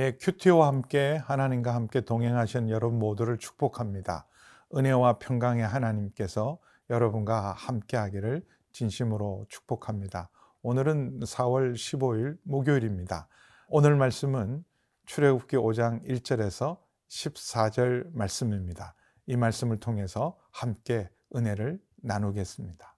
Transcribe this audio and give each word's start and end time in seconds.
예, 0.00 0.16
큐티와 0.18 0.66
함께 0.66 1.20
하나님과 1.26 1.74
함께 1.74 2.00
동행하신 2.00 2.70
여러분 2.70 2.98
모두를 2.98 3.36
축복합니다. 3.36 4.26
은혜와 4.74 5.18
평강의 5.18 5.66
하나님께서 5.66 6.58
여러분과 6.88 7.52
함께 7.52 7.98
하기를 7.98 8.42
진심으로 8.72 9.44
축복합니다. 9.50 10.30
오늘은 10.62 11.20
4월 11.20 11.74
15일 11.74 12.38
목요일입니다. 12.44 13.28
오늘 13.68 13.94
말씀은 13.96 14.64
출애굽기 15.04 15.58
5장 15.58 16.02
1절에서 16.08 16.78
14절 17.10 18.06
말씀입니다. 18.14 18.94
이 19.26 19.36
말씀을 19.36 19.80
통해서 19.80 20.38
함께 20.50 21.10
은혜를 21.36 21.78
나누겠습니다. 21.96 22.96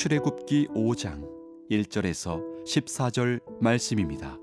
출애굽기 0.00 0.68
5장 0.68 1.28
1절에서 1.70 2.42
14절 2.64 3.42
말씀입니다. 3.60 4.38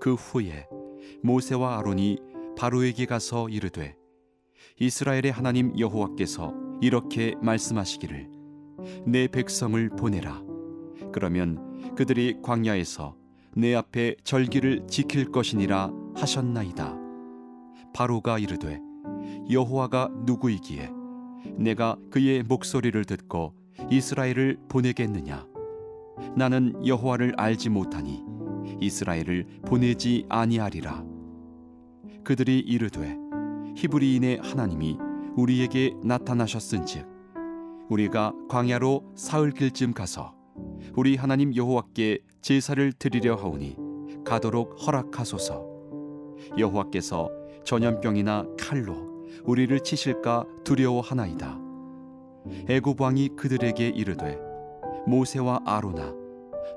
그 0.00 0.14
후에 0.14 0.66
모세와 1.22 1.78
아론이 1.78 2.16
바로에게 2.56 3.04
가서 3.04 3.50
이르되 3.50 3.94
이스라엘의 4.80 5.30
하나님 5.30 5.78
여호와께서 5.78 6.54
이렇게 6.80 7.34
말씀하시기를 7.42 8.30
내 9.04 9.28
백성을 9.28 9.90
보내라 9.90 10.42
그러면 11.12 11.94
그들이 11.96 12.38
광야에서 12.42 13.14
내 13.54 13.74
앞에 13.74 14.16
절기를 14.24 14.86
지킬 14.88 15.30
것이니라 15.30 15.92
하셨나이다 16.14 16.96
바로가 17.92 18.38
이르되 18.38 18.80
여호와가 19.50 20.08
누구이기에 20.24 20.96
내가 21.56 21.96
그의 22.10 22.42
목소리를 22.42 23.04
듣고 23.04 23.54
이스라엘을 23.90 24.58
보내겠느냐? 24.68 25.46
나는 26.36 26.74
여호와를 26.86 27.34
알지 27.36 27.68
못하니 27.68 28.22
이스라엘을 28.80 29.46
보내지 29.66 30.26
아니하리라. 30.28 31.04
그들이 32.24 32.58
이르되 32.60 33.16
히브리인의 33.76 34.40
하나님이 34.42 34.98
우리에게 35.36 35.94
나타나셨은즉 36.02 37.06
우리가 37.88 38.32
광야로 38.48 39.12
사흘 39.14 39.52
길쯤 39.52 39.92
가서 39.92 40.34
우리 40.94 41.16
하나님 41.16 41.54
여호와께 41.54 42.18
제사를 42.40 42.92
드리려 42.92 43.36
하오니 43.36 43.76
가도록 44.24 44.86
허락하소서. 44.86 45.66
여호와께서 46.58 47.30
전염병이나 47.64 48.46
칼로 48.58 49.05
우리를 49.46 49.78
치실까 49.80 50.44
두려워하나이다. 50.64 51.58
애굽 52.68 53.00
왕이 53.00 53.30
그들에게 53.36 53.88
이르되 53.88 54.38
모세와 55.06 55.60
아로나 55.64 56.12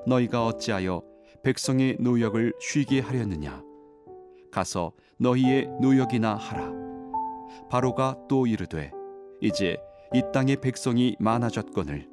너희가 0.06 0.46
어찌하여 0.46 1.02
백성의 1.42 1.96
노역을 2.00 2.52
쉬게 2.60 3.00
하려느냐? 3.00 3.62
가서 4.52 4.92
너희의 5.18 5.68
노역이나 5.80 6.34
하라. 6.36 6.72
바로가 7.70 8.16
또 8.28 8.46
이르되 8.46 8.92
이제 9.40 9.76
이 10.12 10.22
땅의 10.32 10.56
백성이 10.56 11.16
많아졌거늘 11.18 12.08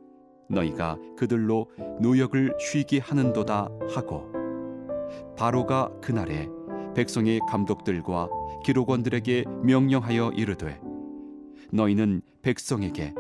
너희가 0.49 0.97
그들로 1.17 1.67
노역을 2.01 2.55
쉬게 2.59 2.99
하는도다 2.99 3.69
하고. 3.93 4.31
바로가 5.35 5.91
그날에 6.01 6.47
백성의 6.97 7.41
감독들과 7.47 8.27
기록원들에게 8.63 9.43
명령하여 9.61 10.31
이르되 10.31 10.81
너희는 11.71 12.23
백성에게 12.41 13.13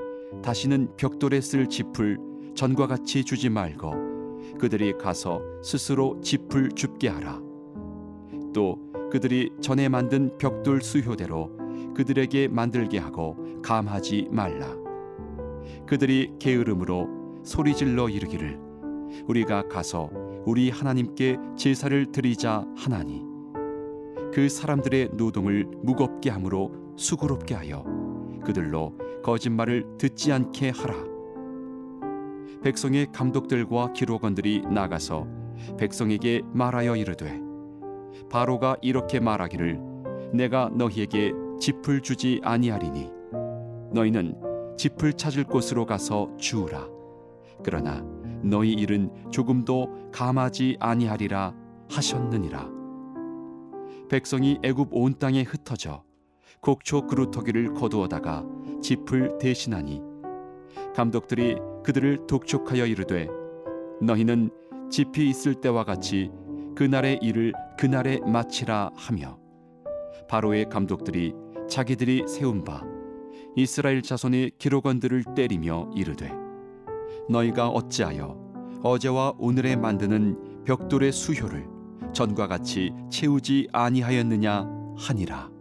다시는 0.43 0.97
벽돌에 0.97 1.41
쓸 1.41 1.69
짚을 1.69 2.17
전과 2.55 2.87
같이 2.87 3.23
주지 3.23 3.49
말고 3.49 4.57
그들이 4.59 4.93
가서 4.97 5.43
스스로 5.63 6.19
짚을 6.21 6.71
줍게 6.71 7.07
하라. 7.07 7.39
또 8.51 8.79
그들이 9.11 9.51
전에 9.61 9.89
만든 9.89 10.35
벽돌 10.39 10.81
수효대로 10.81 11.51
그들에게 11.93 12.47
만들게 12.47 12.97
하고 12.97 13.61
감하지 13.61 14.29
말라. 14.31 14.75
그들이 15.85 16.33
게으름으로 16.39 17.43
소리질러 17.43 18.09
이르기를 18.09 18.59
우리가 19.27 19.67
가서 19.67 20.09
우리 20.47 20.71
하나님께 20.71 21.37
제사를 21.55 22.11
드리자 22.11 22.65
하나니 22.75 23.26
그 24.33 24.49
사람들의 24.49 25.09
노동을 25.13 25.65
무겁게 25.83 26.29
함으로 26.29 26.71
수고롭게 26.95 27.55
하여 27.55 27.83
그들로 28.43 28.93
거짓말을 29.23 29.97
듣지 29.97 30.31
않게 30.31 30.69
하라. 30.71 30.95
백성의 32.63 33.07
감독들과 33.13 33.93
기록원들이 33.93 34.61
나가서 34.61 35.27
백성에게 35.77 36.41
말하여 36.53 36.95
이르되 36.95 37.39
바로가 38.29 38.77
이렇게 38.81 39.19
말하기를 39.19 39.79
내가 40.33 40.69
너희에게 40.73 41.33
짚을 41.59 42.01
주지 42.01 42.41
아니하리니 42.43 43.09
너희는 43.93 44.75
짚을 44.77 45.13
찾을 45.13 45.43
곳으로 45.45 45.85
가서 45.85 46.29
주우라 46.37 46.87
그러나 47.63 48.03
너희 48.43 48.73
일은 48.73 49.09
조금도 49.31 50.11
감하지 50.11 50.77
아니하리라 50.79 51.53
하셨느니라 51.89 52.76
백성이 54.09 54.57
애굽 54.63 54.89
온 54.91 55.19
땅에 55.19 55.43
흩어져 55.43 56.03
곡초 56.61 57.07
그루터기를 57.07 57.73
거두어다가 57.73 58.45
짚을 58.81 59.37
대신하니 59.37 60.01
감독들이 60.95 61.57
그들을 61.83 62.25
독촉하여 62.27 62.85
이르되 62.85 63.27
너희는 64.01 64.49
짚이 64.89 65.29
있을 65.29 65.55
때와 65.55 65.83
같이 65.83 66.31
그날의 66.75 67.19
일을 67.21 67.53
그날에 67.77 68.19
마치라 68.19 68.91
하며 68.95 69.39
바로의 70.29 70.69
감독들이 70.69 71.33
자기들이 71.69 72.25
세운 72.27 72.63
바 72.63 72.83
이스라엘 73.55 74.01
자손의 74.01 74.51
기록원들을 74.57 75.23
때리며 75.35 75.91
이르되 75.95 76.31
너희가 77.29 77.69
어찌하여 77.69 78.37
어제와 78.83 79.33
오늘에 79.37 79.75
만드는 79.75 80.63
벽돌의 80.65 81.11
수효를 81.11 81.76
전과 82.17 82.47
같이 82.47 82.91
채우지 83.11 83.69
아니하였느냐 83.71 84.67
하니라. 84.97 85.51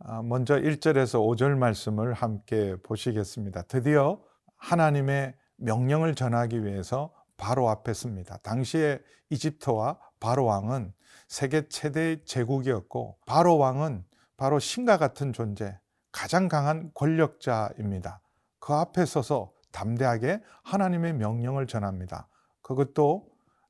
아, 0.00 0.22
먼저 0.22 0.56
1절에서 0.56 1.20
5절 1.20 1.58
말씀을 1.58 2.14
함께 2.14 2.74
보시겠습니다. 2.82 3.60
드디어 3.68 4.22
하나님의 4.56 5.34
명령을 5.56 6.14
전하기 6.14 6.64
위해서 6.64 7.12
바로 7.36 7.68
앞에 7.68 7.92
습니다. 7.92 8.38
당시에 8.38 9.00
이집트와 9.28 9.98
바로 10.18 10.46
왕은 10.46 10.94
세계 11.26 11.68
최대 11.68 12.24
제국이었고 12.24 13.18
바로 13.26 13.58
왕은 13.58 14.02
바로 14.38 14.58
신과 14.58 14.96
같은 14.96 15.34
존재, 15.34 15.78
가장 16.10 16.48
강한 16.48 16.90
권력자입니다. 16.94 18.22
그 18.60 18.72
앞에 18.72 19.04
서서 19.04 19.52
담대하게 19.72 20.40
하나님의 20.62 21.12
명령을 21.16 21.66
전합니다. 21.66 22.28
그것도 22.62 23.27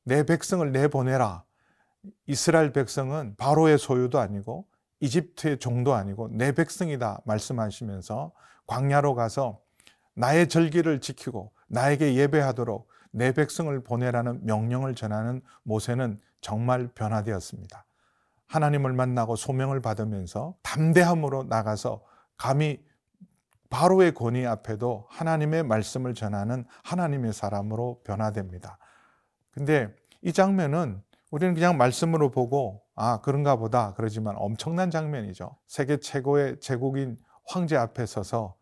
내 0.08 0.22
백성을 0.24 0.72
내보내라. 0.72 1.44
이스라엘 2.26 2.72
백성은 2.72 3.34
바로의 3.36 3.76
소유도 3.76 4.18
아니고 4.18 4.66
이집트의 5.00 5.58
종도 5.58 5.92
아니고 5.92 6.30
내 6.32 6.52
백성이다 6.52 7.20
말씀하시면서 7.26 8.32
광야로 8.66 9.14
가서 9.14 9.60
나의 10.14 10.48
절기를 10.48 11.02
지키고 11.02 11.52
나에게 11.68 12.14
예배하도록 12.14 12.88
내 13.10 13.32
백성을 13.32 13.78
보내라는 13.84 14.46
명령을 14.46 14.94
전하는 14.94 15.42
모세는 15.62 16.20
정말 16.40 16.88
변화되었습니다. 16.94 17.84
하나님을 18.46 18.94
만나고 18.94 19.36
소명을 19.36 19.82
받으면서 19.82 20.56
담대함으로 20.62 21.44
나가서 21.44 22.02
감히 22.38 22.82
바로의 23.68 24.14
권위 24.14 24.46
앞에도 24.46 25.06
하나님의 25.10 25.64
말씀을 25.64 26.14
전하는 26.14 26.64
하나님의 26.84 27.34
사람으로 27.34 28.00
변화됩니다. 28.04 28.78
근데 29.50 29.97
이 30.22 30.32
장면은 30.32 31.02
우리는 31.30 31.54
그냥 31.54 31.76
말씀으로 31.76 32.30
보고 32.30 32.82
아 32.94 33.20
그런가 33.20 33.56
보다 33.56 33.94
그러지만 33.94 34.34
엄청난 34.36 34.90
장면이죠. 34.90 35.56
세계 35.66 35.98
최고의 35.98 36.60
제국인 36.60 37.18
황제 37.46 37.76
앞에 37.76 38.06
서서 38.06 38.56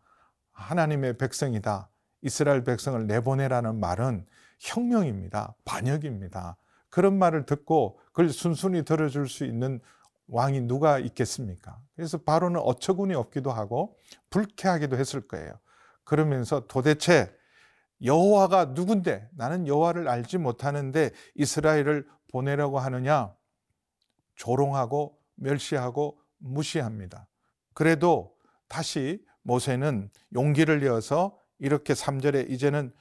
하나님의 0.51 1.17
백성이다. 1.17 1.89
이스라엘 2.21 2.63
백성을 2.63 3.07
내보내라는 3.07 3.79
말은 3.79 4.25
혁명입니다. 4.59 5.55
반역입니다. 5.65 6.57
그런 6.89 7.17
말을 7.17 7.45
듣고 7.45 7.99
그걸 8.07 8.29
순순히 8.29 8.83
들어줄 8.83 9.29
수 9.29 9.45
있는 9.45 9.79
왕이 10.27 10.61
누가 10.61 10.99
있겠습니까? 10.99 11.79
그래서 11.95 12.17
바로는 12.17 12.59
어처구니 12.59 13.13
없기도 13.13 13.51
하고 13.51 13.97
불쾌하기도 14.29 14.97
했을 14.97 15.21
거예요. 15.27 15.53
그러면서 16.03 16.65
도대체 16.67 17.33
여호와가 18.03 18.65
누군데 18.75 19.27
나는 19.35 19.67
여호와를 19.67 20.07
알지 20.07 20.37
못하는데 20.37 21.11
이스라엘을 21.35 22.07
보내려고 22.31 22.79
하느냐 22.79 23.33
조롱하고 24.35 25.17
멸시하고 25.35 26.19
무시합니다. 26.37 27.27
그래도 27.73 28.35
다시 28.67 29.23
모세는 29.43 30.09
용기를 30.35 30.81
내어서 30.81 31.37
이렇게 31.59 31.93
3절에 31.93 32.49
이제는 32.49 32.93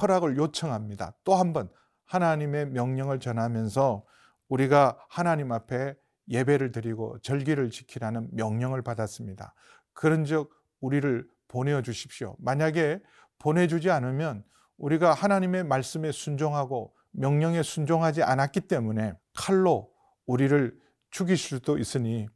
허락을 0.00 0.36
요청합니다. 0.36 1.14
또 1.24 1.34
한 1.34 1.52
번 1.52 1.68
하나님의 2.04 2.66
명령을 2.66 3.18
전하면서 3.18 4.04
우리가 4.48 4.96
하나님 5.08 5.50
앞에 5.50 5.96
예배를 6.28 6.70
드리고 6.70 7.18
절기를 7.20 7.70
지키라는 7.70 8.28
명령을 8.32 8.82
받았습니다. 8.82 9.54
그런즉 9.92 10.50
우리를 10.80 11.26
보내어 11.48 11.82
주십시오. 11.82 12.36
만약에 12.38 13.00
보내주지 13.38 13.90
않으면 13.90 14.44
우리가 14.78 15.14
하나님의 15.14 15.64
말씀에 15.64 16.12
순종하고 16.12 16.94
명령에 17.12 17.62
순종하지 17.62 18.22
않았기 18.22 18.62
때문에 18.62 19.14
칼로 19.34 19.90
우리를 20.26 20.78
죽일 21.10 21.36
수도 21.38 21.78
있으니 21.78 22.28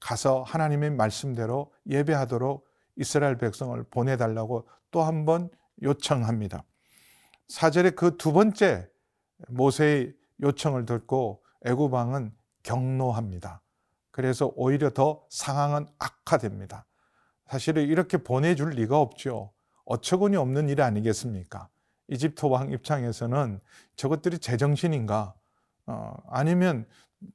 가서 0.00 0.42
하나님의 0.42 0.90
말씀대로 0.90 1.72
예배하도록 1.88 2.66
이스라엘 2.96 3.38
백성을 3.38 3.82
보내달라고 3.84 4.68
또 4.90 5.02
한 5.02 5.24
번 5.24 5.48
요청합니다. 5.82 6.64
사절의 7.48 7.92
그 7.96 8.16
두 8.18 8.32
번째 8.32 8.88
모세의 9.48 10.14
요청을 10.42 10.84
듣고 10.86 11.42
애굽 11.64 11.92
왕은 11.92 12.34
경노합니다. 12.62 13.62
그래서 14.10 14.52
오히려 14.56 14.90
더 14.90 15.24
상황은 15.30 15.86
악화됩니다. 15.98 16.86
사실은 17.46 17.84
이렇게 17.88 18.18
보내줄 18.18 18.70
리가 18.70 19.00
없죠. 19.00 19.53
어처구니 19.84 20.36
없는 20.36 20.68
일 20.68 20.80
아니겠습니까? 20.82 21.68
이집트 22.08 22.46
왕 22.46 22.70
입장에서는 22.70 23.60
저것들이 23.96 24.38
제정신인가? 24.38 25.34
어, 25.86 26.16
아니면 26.28 26.86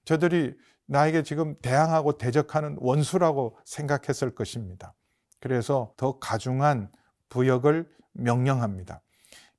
저들이 0.06 0.56
나에게 0.86 1.24
지금 1.24 1.56
대항하고 1.62 2.18
대적하는 2.18 2.78
원수라고 2.80 3.58
생각했을 3.64 4.34
것입니다. 4.34 4.94
그래서 5.40 5.94
더 5.98 6.20
가중한 6.20 6.92
부역을 7.30 7.88
명령합니다. 8.14 9.02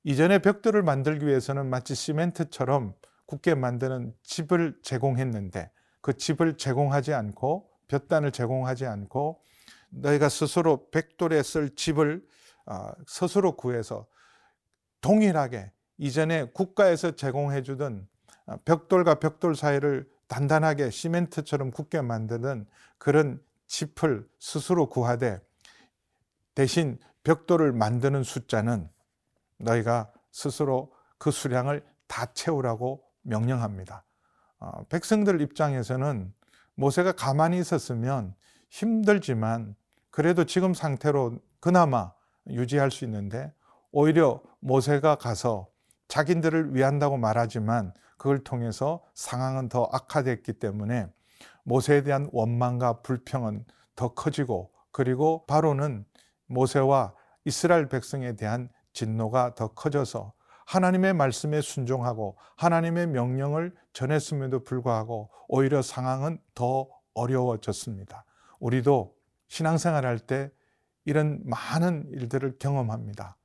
이전에 0.03 0.39
벽돌을 0.39 0.83
만들기 0.83 1.25
위해서는 1.25 1.69
마치 1.69 1.95
시멘트처럼 1.95 2.93
굳게 3.25 3.55
만드는 3.55 4.13
집을 4.23 4.79
제공했는데 4.81 5.71
그 6.01 6.17
집을 6.17 6.57
제공하지 6.57 7.13
않고 7.13 7.69
볕단을 7.87 8.31
제공하지 8.31 8.85
않고 8.85 9.41
너희가 9.89 10.29
스스로 10.29 10.89
백돌에 10.89 11.43
쓸 11.43 11.75
집을 11.75 12.23
아, 12.23 12.31
스스로 13.07 13.55
구해서 13.55 14.07
동일하게 15.01 15.71
이전에 15.97 16.45
국가에서 16.53 17.11
제공해 17.11 17.61
주던 17.61 18.07
아, 18.45 18.57
벽돌과 18.65 19.15
벽돌 19.15 19.55
사이를 19.55 20.09
단단하게 20.27 20.89
시멘트처럼 20.89 21.71
굳게 21.71 22.01
만드는 22.01 22.65
그런 22.97 23.41
짚을 23.67 24.27
스스로 24.39 24.89
구하되 24.89 25.41
대신 26.55 26.99
벽돌을 27.23 27.71
만드는 27.71 28.23
숫자는 28.23 28.89
너희가 29.57 30.11
스스로 30.31 30.91
그 31.17 31.31
수량을 31.31 31.85
다 32.07 32.25
채우라고 32.33 33.03
명령합니다. 33.21 34.03
어, 34.59 34.83
백성들 34.85 35.41
입장에서는 35.41 36.33
모세가 36.75 37.13
가만히 37.13 37.59
있었으면 37.59 38.35
힘들지만 38.69 39.75
그래도 40.09 40.45
지금 40.45 40.73
상태로 40.73 41.39
그나마 41.59 42.11
유지할 42.47 42.91
수 42.91 43.05
있는데 43.05 43.53
오히려 43.91 44.41
모세가 44.59 45.15
가서 45.15 45.67
자기들을 46.07 46.75
위한다고 46.75 47.17
말하지만 47.17 47.93
그걸 48.17 48.43
통해서 48.43 49.01
상황은 49.13 49.69
더 49.69 49.89
악화됐기 49.91 50.53
때문에 50.53 51.07
모세에 51.63 52.03
대한 52.03 52.29
원망과 52.31 53.01
불평은 53.01 53.65
더 53.95 54.13
커지고 54.13 54.71
그리고 54.91 55.45
바로는 55.45 56.05
모세와 56.47 57.13
이스라엘 57.45 57.87
백성에 57.89 58.35
대한 58.35 58.69
진노가 58.93 59.55
더 59.55 59.69
커져서 59.69 60.33
하나님의 60.65 61.13
말씀에 61.13 61.61
순종하고 61.61 62.37
하나님의 62.57 63.07
명령을 63.07 63.73
전했음에도 63.93 64.63
불구하고 64.63 65.29
오히려 65.47 65.81
상황은 65.81 66.39
더 66.53 66.87
어려워졌습니다. 67.13 68.25
우리도 68.59 69.15
신앙생활 69.47 70.05
할때 70.05 70.51
이런 71.05 71.41
많은 71.45 72.07
일들을 72.11 72.57
경험합니다. 72.59 73.37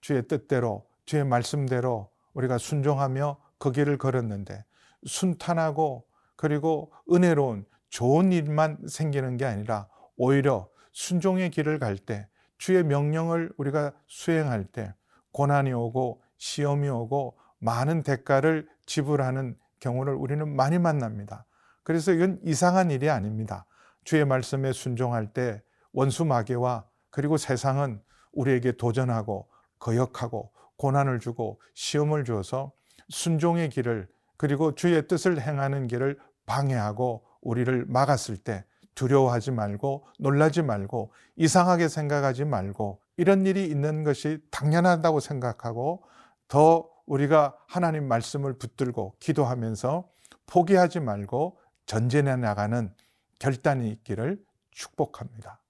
주의 0.00 0.26
뜻대로, 0.26 0.86
주의 1.04 1.24
말씀대로 1.24 2.10
우리가 2.34 2.58
순종하며 2.58 3.38
그 3.58 3.72
길을 3.72 3.98
걸었는데 3.98 4.64
순탄하고 5.06 6.04
그리고 6.36 6.92
은혜로운 7.10 7.64
좋은 7.90 8.32
일만 8.32 8.78
생기는 8.88 9.36
게 9.36 9.44
아니라 9.44 9.88
오히려 10.16 10.68
순종의 10.92 11.50
길을 11.50 11.78
갈 11.78 11.96
때, 11.96 12.28
주의 12.58 12.82
명령을 12.82 13.52
우리가 13.56 13.92
수행할 14.06 14.64
때 14.64 14.94
고난이 15.32 15.72
오고 15.72 16.22
시험이 16.38 16.88
오고 16.88 17.36
많은 17.58 18.02
대가를 18.02 18.68
지불하는 18.86 19.56
경우를 19.80 20.14
우리는 20.14 20.54
많이 20.54 20.78
만납니다. 20.78 21.46
그래서 21.82 22.12
이건 22.12 22.40
이상한 22.44 22.90
일이 22.90 23.10
아닙니다. 23.10 23.66
주의 24.04 24.24
말씀에 24.24 24.72
순종할 24.72 25.32
때 25.32 25.62
원수 25.92 26.24
마귀와 26.24 26.84
그리고 27.14 27.36
세상은 27.36 28.02
우리에게 28.32 28.72
도전하고 28.72 29.46
거역하고 29.78 30.50
고난을 30.76 31.20
주고 31.20 31.60
시험을 31.74 32.24
주어서 32.24 32.72
순종의 33.08 33.70
길을 33.70 34.08
그리고 34.36 34.74
주의 34.74 35.06
뜻을 35.06 35.40
행하는 35.40 35.86
길을 35.86 36.18
방해하고 36.44 37.24
우리를 37.40 37.84
막았을 37.86 38.36
때 38.36 38.64
두려워하지 38.96 39.52
말고 39.52 40.08
놀라지 40.18 40.62
말고 40.62 41.12
이상하게 41.36 41.86
생각하지 41.86 42.46
말고 42.46 43.00
이런 43.16 43.46
일이 43.46 43.64
있는 43.64 44.02
것이 44.02 44.40
당연하다고 44.50 45.20
생각하고 45.20 46.02
더 46.48 46.90
우리가 47.06 47.56
하나님 47.68 48.08
말씀을 48.08 48.58
붙들고 48.58 49.14
기도하면서 49.20 50.08
포기하지 50.46 50.98
말고 50.98 51.60
전진해 51.86 52.34
나가는 52.34 52.92
결단이 53.38 53.88
있기를 53.90 54.42
축복합니다. 54.72 55.60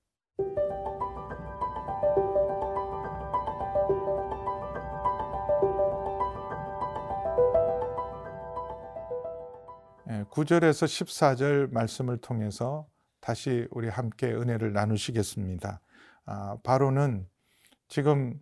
9절에서 10.30 10.86
14절 10.86 11.72
말씀을 11.72 12.18
통해서 12.18 12.86
다시 13.20 13.66
우리 13.70 13.88
함께 13.88 14.32
은혜를 14.32 14.72
나누시겠습니다. 14.72 15.80
아, 16.26 16.56
바로는 16.62 17.26
지금 17.88 18.40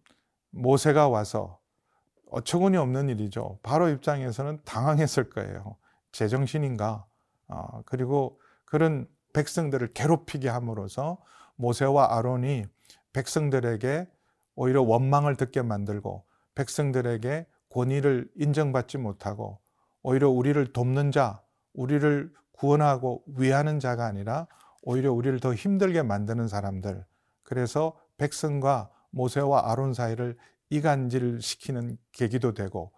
모세가 0.51 1.09
와서 1.09 1.61
어처구니 2.31 2.77
없는 2.77 3.09
일이죠. 3.11 3.59
바로 3.62 3.89
입장에서는 3.89 4.61
당황했을 4.65 5.31
거예요. 5.31 5.77
제정신인가? 6.12 7.07
어, 7.49 7.83
그리고 7.85 8.41
그런 8.65 9.07
백성들을 9.33 9.93
괴롭히게 9.93 10.49
함으로써 10.49 11.19
모세와 11.57 12.17
아론이 12.17 12.65
백성들에게 13.12 14.11
오히려 14.55 14.83
원망을 14.83 15.37
듣게 15.37 15.62
만들고 15.62 16.25
백성들에게 16.55 17.47
권위를 17.71 18.29
인정받지 18.37 18.99
못하고 18.99 19.61
오히려 20.03 20.29
우리를 20.29 20.73
돕는 20.73 21.12
자, 21.12 21.43
우리를 21.75 22.33
구원하고 22.52 23.25
위하는 23.26 23.81
자가 23.81 24.07
아니라 24.07 24.47
오히려 24.83 25.12
우리를 25.12 25.38
더 25.41 25.55
힘들게 25.55 26.02
만드는 26.02 26.49
사람들. 26.49 27.05
그래서 27.43 27.97
백성과 28.19 28.91
모세와 29.11 29.71
아론 29.71 29.95
사이를 29.95 30.37
이간질 30.71 31.41
시키는 31.41 31.99
계기도 32.12 32.55
되고 32.55 32.93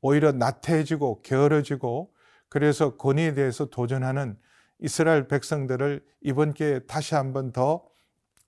오히려 0.00 0.32
나태해지고 0.32 1.22
게으러지고 1.22 2.12
그래서 2.48 2.96
권위에 2.96 3.34
대해서 3.34 3.66
도전하는 3.66 4.38
이스라엘 4.78 5.26
백성들을 5.26 6.04
이번 6.20 6.54
기회에 6.54 6.80
다시 6.80 7.14
한번 7.14 7.50
더 7.52 7.84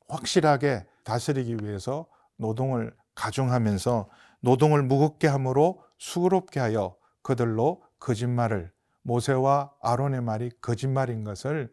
확실하게 0.08 0.86
다스리기 1.04 1.58
위해서 1.62 2.06
노동을 2.36 2.94
가중하면서 3.14 4.08
노동을 4.40 4.82
무겁게 4.82 5.26
함으로 5.26 5.82
수고롭게 5.98 6.60
하여 6.60 6.96
그들로 7.22 7.82
거짓말을 7.98 8.70
모세와 9.08 9.72
아론의 9.80 10.20
말이 10.20 10.50
거짓말인 10.60 11.24
것을 11.24 11.72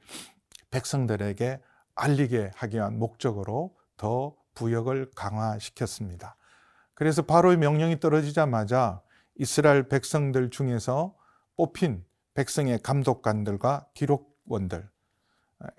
백성들에게 0.72 1.62
알리게 1.94 2.52
하기 2.56 2.78
위한 2.78 2.98
목적으로 2.98 3.76
더 3.98 4.36
부역을 4.54 5.12
강화시켰습니다. 5.16 6.38
그래서 6.94 7.24
바로의 7.24 7.58
명령이 7.58 8.00
떨어지자마자 8.00 9.02
이스라엘 9.36 9.90
백성들 9.90 10.50
중에서 10.50 11.14
뽑힌 11.58 12.06
백성의 12.36 12.80
감독관들과 12.80 13.88
기록원들, 13.94 14.90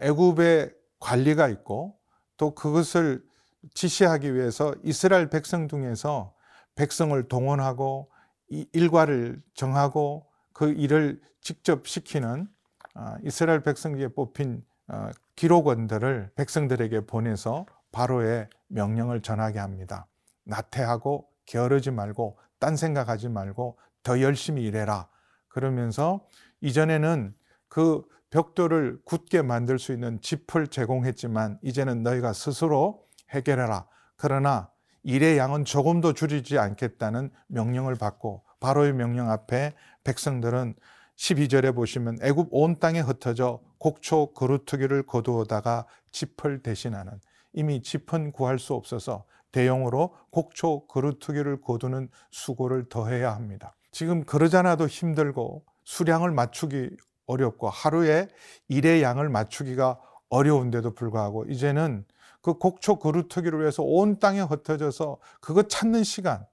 애굽의 0.00 0.74
관리가 1.00 1.48
있고 1.48 1.98
또 2.36 2.54
그것을 2.54 3.24
지시하기 3.72 4.34
위해서 4.34 4.74
이스라엘 4.82 5.30
백성 5.30 5.68
중에서 5.68 6.34
백성을 6.74 7.20
동원하고 7.28 8.10
이 8.50 8.66
일과를 8.72 9.42
정하고 9.54 10.26
그 10.56 10.70
일을 10.70 11.20
직접 11.42 11.86
시키는 11.86 12.48
아, 12.94 13.18
이스라엘 13.22 13.62
백성 13.62 13.94
중에 13.94 14.08
뽑힌 14.08 14.64
어, 14.88 15.10
기록원들을 15.34 16.30
백성들에게 16.34 17.04
보내서 17.04 17.66
바로의 17.92 18.48
명령을 18.68 19.20
전하게 19.20 19.58
합니다. 19.58 20.06
나태하고 20.44 21.28
게으르지 21.44 21.90
말고 21.90 22.38
딴 22.58 22.74
생각하지 22.74 23.28
말고 23.28 23.78
더 24.02 24.22
열심히 24.22 24.62
일해라. 24.62 25.10
그러면서 25.48 26.26
이전에는 26.62 27.34
그 27.68 28.02
벽돌을 28.30 29.00
굳게 29.04 29.42
만들 29.42 29.78
수 29.78 29.92
있는 29.92 30.22
짚을 30.22 30.68
제공했지만 30.68 31.58
이제는 31.60 32.02
너희가 32.02 32.32
스스로 32.32 33.06
해결해라. 33.28 33.86
그러나 34.16 34.70
일의 35.02 35.36
양은 35.36 35.66
조금도 35.66 36.14
줄이지 36.14 36.58
않겠다는 36.58 37.30
명령을 37.48 37.96
받고 37.96 38.45
바로의 38.66 38.94
명령 38.94 39.30
앞에 39.30 39.74
백성들은 40.02 40.74
12절에 41.16 41.72
보시면 41.72 42.18
애굽 42.20 42.48
온 42.50 42.74
땅에 42.80 42.98
흩어져 42.98 43.60
곡초 43.78 44.32
그루트기를 44.34 45.04
거두어다가 45.04 45.86
짚을 46.10 46.64
대신하는 46.64 47.20
이미 47.52 47.80
짚은 47.80 48.32
구할 48.32 48.58
수 48.58 48.74
없어서 48.74 49.24
대용으로 49.52 50.16
곡초 50.30 50.88
그루트기를 50.88 51.60
거두는 51.60 52.08
수고를 52.32 52.88
더해야 52.88 53.36
합니다. 53.36 53.76
지금 53.92 54.24
그러잖아도 54.24 54.88
힘들고 54.88 55.64
수량을 55.84 56.32
맞추기 56.32 56.90
어렵고 57.26 57.70
하루에 57.70 58.26
일의 58.66 59.00
양을 59.00 59.28
맞추기가 59.28 60.00
어려운데도 60.28 60.94
불구하고 60.94 61.44
이제는 61.44 62.04
그 62.42 62.54
곡초 62.54 62.98
그루트기를 62.98 63.60
위해서 63.60 63.84
온 63.84 64.18
땅에 64.18 64.40
흩어져서 64.40 65.18
그거 65.40 65.62
찾는 65.62 66.02
시간 66.02 66.44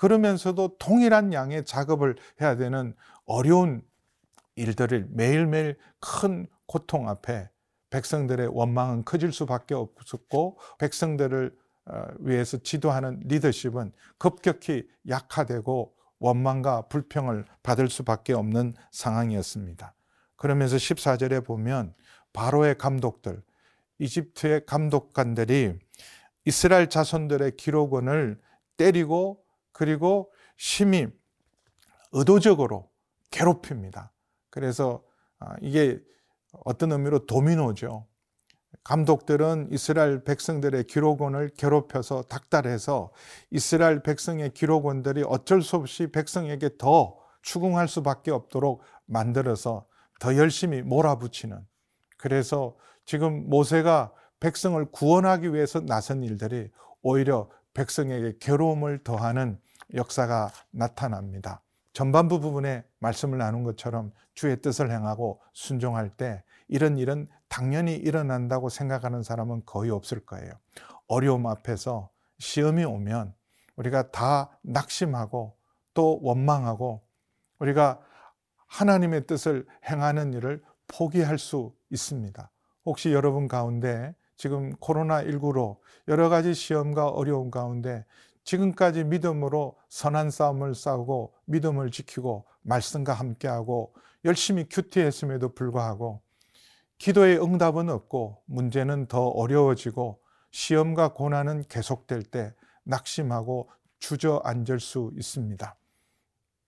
그러면서도 0.00 0.78
동일한 0.78 1.34
양의 1.34 1.66
작업을 1.66 2.16
해야 2.40 2.56
되는 2.56 2.94
어려운 3.26 3.82
일들을 4.54 5.08
매일매일 5.10 5.76
큰 6.00 6.46
고통 6.64 7.06
앞에 7.06 7.50
백성들의 7.90 8.48
원망은 8.50 9.04
커질 9.04 9.30
수밖에 9.30 9.74
없었고 9.74 10.58
백성들을 10.78 11.54
어, 11.84 12.04
위해서 12.20 12.56
지도하는 12.56 13.20
리더십은 13.26 13.92
급격히 14.16 14.88
약화되고 15.06 15.94
원망과 16.18 16.88
불평을 16.88 17.44
받을 17.62 17.90
수밖에 17.90 18.32
없는 18.32 18.72
상황이었습니다. 18.92 19.92
그러면서 20.36 20.76
14절에 20.76 21.44
보면 21.44 21.92
바로의 22.32 22.78
감독들, 22.78 23.42
이집트의 23.98 24.64
감독관들이 24.64 25.78
이스라엘 26.46 26.88
자손들의 26.88 27.58
기록원을 27.58 28.40
때리고 28.78 29.44
그리고 29.80 30.30
심히 30.58 31.06
의도적으로 32.12 32.90
괴롭힙니다. 33.30 34.12
그래서 34.50 35.02
아, 35.38 35.56
이게 35.62 35.98
어떤 36.66 36.92
의미로 36.92 37.24
도미노죠. 37.24 38.06
감독들은 38.84 39.68
이스라엘 39.72 40.22
백성들의 40.22 40.84
기록원을 40.84 41.52
괴롭혀서 41.56 42.24
닥달해서 42.24 43.10
이스라엘 43.50 44.02
백성의 44.02 44.52
기록원들이 44.52 45.24
어쩔 45.26 45.62
수 45.62 45.76
없이 45.76 46.08
백성에게 46.08 46.76
더 46.76 47.16
추궁할 47.40 47.88
수밖에 47.88 48.30
없도록 48.32 48.82
만들어서 49.06 49.86
더 50.18 50.36
열심히 50.36 50.82
몰아붙이는 50.82 51.58
그래서 52.18 52.76
지금 53.06 53.48
모세가 53.48 54.12
백성을 54.40 54.84
구원하기 54.90 55.54
위해서 55.54 55.80
나선 55.80 56.22
일들이 56.22 56.70
오히려 57.00 57.48
백성에게 57.72 58.34
괴로움을 58.40 59.04
더하는 59.04 59.58
역사가 59.94 60.50
나타납니다. 60.70 61.62
전반부 61.92 62.40
부분에 62.40 62.84
말씀을 62.98 63.38
나눈 63.38 63.64
것처럼 63.64 64.12
주의 64.34 64.60
뜻을 64.60 64.90
행하고 64.90 65.40
순종할 65.52 66.10
때 66.10 66.44
이런 66.68 66.98
일은 66.98 67.28
당연히 67.48 67.96
일어난다고 67.96 68.68
생각하는 68.68 69.22
사람은 69.22 69.62
거의 69.66 69.90
없을 69.90 70.24
거예요. 70.24 70.52
어려움 71.08 71.46
앞에서 71.46 72.10
시험이 72.38 72.84
오면 72.84 73.34
우리가 73.76 74.10
다 74.10 74.56
낙심하고 74.62 75.56
또 75.94 76.20
원망하고 76.22 77.02
우리가 77.58 78.00
하나님의 78.66 79.26
뜻을 79.26 79.66
행하는 79.90 80.32
일을 80.32 80.62
포기할 80.86 81.38
수 81.38 81.74
있습니다. 81.90 82.50
혹시 82.84 83.12
여러분 83.12 83.48
가운데 83.48 84.14
지금 84.36 84.74
코로나19로 84.76 85.78
여러 86.08 86.28
가지 86.28 86.54
시험과 86.54 87.08
어려움 87.08 87.50
가운데 87.50 88.06
지금까지 88.50 89.04
믿음으로 89.04 89.76
선한 89.88 90.32
싸움을 90.32 90.74
싸우고 90.74 91.34
믿음을 91.44 91.92
지키고 91.92 92.46
말씀과 92.62 93.12
함께하고 93.12 93.94
열심히 94.24 94.66
큐티했음에도 94.68 95.54
불구하고 95.54 96.20
기도의 96.98 97.40
응답은 97.40 97.88
없고 97.88 98.42
문제는 98.46 99.06
더 99.06 99.28
어려워지고 99.28 100.20
시험과 100.50 101.14
고난은 101.14 101.62
계속될 101.68 102.24
때 102.24 102.52
낙심하고 102.82 103.70
주저앉을 104.00 104.80
수 104.80 105.12
있습니다. 105.14 105.76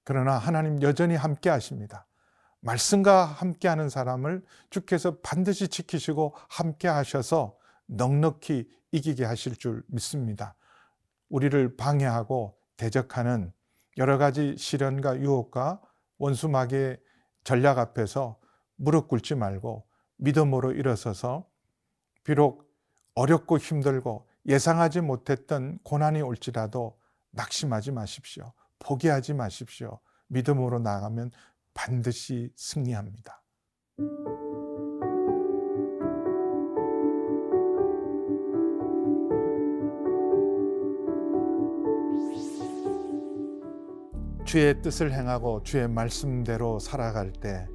그러나 0.05 0.39
하나님 0.39 0.81
여전히 0.83 1.17
함께 1.17 1.51
하십니다. 1.51 2.07
말씀과 2.61 3.25
함께 3.25 3.67
하는 3.67 3.89
사람을 3.89 4.45
주께서 4.71 5.19
반드시 5.19 5.67
지키시고 5.67 6.37
함께 6.49 6.87
하셔서 6.87 7.57
넉넉히 7.87 8.71
이기게 8.93 9.25
하실 9.25 9.57
줄 9.57 9.83
믿습니다. 9.89 10.55
우리를 11.33 11.77
방해하고 11.77 12.59
대적하는 12.77 13.53
여러 13.97 14.19
가지 14.19 14.55
시련과 14.57 15.19
유혹과 15.19 15.81
원수 16.19 16.49
마귀의 16.49 17.01
전략 17.43 17.79
앞에서 17.79 18.39
무릎 18.77 19.09
꿇지 19.09 19.35
말고 19.35 19.87
믿음으로 20.17 20.73
일어서서 20.73 21.49
비록 22.23 22.71
어렵고 23.15 23.59
힘들고 23.59 24.29
예상하지 24.47 25.01
못했던 25.01 25.79
고난이 25.85 26.21
올지라도 26.21 26.99
낙심하지 27.31 27.93
마십시오. 27.93 28.53
포기하지 28.79 29.33
마십시오. 29.35 30.01
믿음으로 30.29 30.81
나가면 30.81 31.31
반드시 31.73 32.53
승리합니다. 32.57 33.43
주의 44.53 44.83
뜻을 44.83 45.15
행하고 45.15 45.63
주의 45.63 45.89
말씀대로 45.89 46.79
살아갈 46.79 47.33
때 47.33 47.67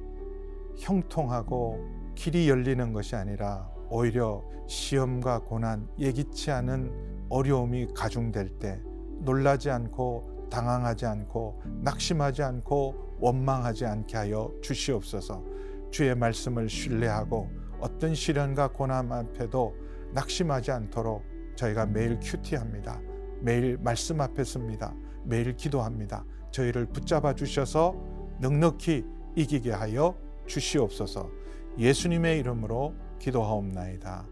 형통하고 0.78 1.84
길이 2.14 2.48
열리는 2.48 2.92
것이 2.92 3.16
아니라 3.16 3.68
오히려 3.90 4.44
시험과 4.68 5.40
고난, 5.40 5.88
예기치 5.98 6.52
않은 6.52 7.26
어려움이 7.30 7.94
가중될 7.96 8.60
때 8.60 8.80
놀라지 9.22 9.70
않고 9.70 10.46
당황하지 10.52 11.04
않고 11.04 11.60
낙심하지 11.82 12.44
않고 12.44 13.16
원망하지 13.18 13.84
않게 13.84 14.16
하여 14.16 14.52
주시옵소서. 14.62 15.44
주의 15.90 16.14
말씀을 16.14 16.68
신뢰하고 16.68 17.50
어떤 17.80 18.14
시련과 18.14 18.68
고난 18.68 19.10
앞에도 19.10 19.74
낙심하지 20.14 20.70
않도록 20.70 21.24
저희가 21.56 21.86
매일 21.86 22.20
큐티합니다. 22.20 23.00
매일 23.40 23.78
말씀 23.78 24.20
앞에 24.20 24.44
섭니다. 24.44 24.94
매일 25.24 25.56
기도합니다. 25.56 26.24
저희를 26.50 26.86
붙잡아 26.86 27.34
주셔서 27.34 27.94
넉넉히 28.40 29.04
이기게 29.36 29.72
하여 29.72 30.16
주시옵소서. 30.46 31.30
예수님의 31.78 32.38
이름으로 32.40 32.94
기도하옵나이다. 33.18 34.26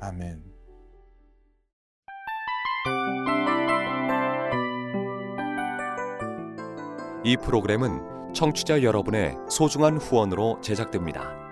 아멘. 0.00 0.42
이 7.24 7.36
프로그램은 7.36 8.32
청취자 8.34 8.82
여러분의 8.82 9.36
소중한 9.48 9.96
후원으로 9.96 10.60
제작됩니다. 10.60 11.51